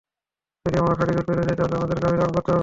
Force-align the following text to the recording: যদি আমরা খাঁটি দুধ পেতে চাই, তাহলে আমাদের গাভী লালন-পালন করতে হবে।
যদি 0.63 0.75
আমরা 0.81 0.93
খাঁটি 0.99 1.11
দুধ 1.17 1.25
পেতে 1.29 1.43
চাই, 1.47 1.55
তাহলে 1.59 1.75
আমাদের 1.79 1.97
গাভী 2.03 2.15
লালন-পালন 2.19 2.35
করতে 2.45 2.51
হবে। 2.53 2.59